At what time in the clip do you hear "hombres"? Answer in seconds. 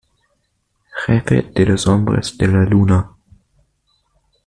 1.85-2.35